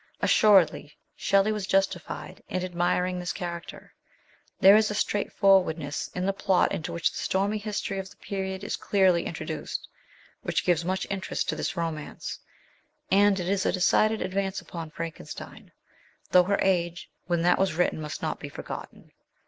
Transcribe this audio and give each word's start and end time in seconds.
Assuredly, 0.19 0.97
Shelley 1.15 1.51
was 1.51 1.67
justified 1.67 2.41
in 2.49 2.65
admiring 2.65 3.19
this 3.19 3.31
character. 3.31 3.93
There 4.59 4.75
is 4.75 4.89
a 4.89 4.95
straight 4.95 5.31
forwardness 5.31 6.07
in 6.15 6.25
the 6.25 6.33
plot 6.33 6.71
into 6.71 6.91
which 6.91 7.11
the 7.11 7.19
stormy 7.21 7.59
history 7.59 7.99
of 7.99 8.09
the 8.09 8.15
period 8.17 8.63
is 8.63 8.75
clearly 8.77 9.27
introduced, 9.27 9.87
which 10.41 10.65
gives 10.65 10.83
much 10.83 11.05
interest 11.11 11.49
to 11.49 11.55
this 11.55 11.77
romance, 11.77 12.39
and 13.11 13.39
it 13.39 13.47
is 13.47 13.63
a 13.63 13.71
decided 13.71 14.23
advance 14.23 14.59
upon 14.59 14.89
Frankenstein, 14.89 15.71
though 16.31 16.45
her 16.45 16.57
age 16.63 17.11
154 17.27 17.27
MBS. 17.27 17.27
SHELLS 17.27 17.27
Y. 17.27 17.27
when 17.35 17.41
that 17.43 17.59
was 17.59 17.73
written 17.75 18.01
must 18.01 18.21
not 18.23 18.39
be 18.39 18.49
forgotten. 18.49 19.11